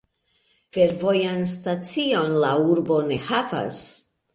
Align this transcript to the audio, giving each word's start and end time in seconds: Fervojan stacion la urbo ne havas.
Fervojan 0.77 1.45
stacion 1.53 2.35
la 2.47 2.53
urbo 2.75 3.03
ne 3.13 3.23
havas. 3.31 3.83